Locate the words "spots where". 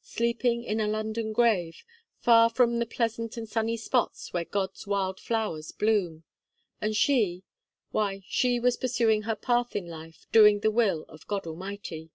3.76-4.46